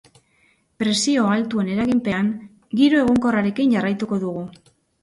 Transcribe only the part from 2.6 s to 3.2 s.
giro